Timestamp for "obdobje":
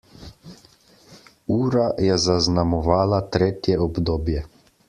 3.89-4.47